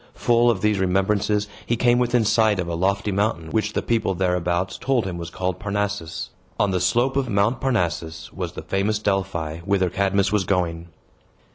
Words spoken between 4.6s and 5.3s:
told him was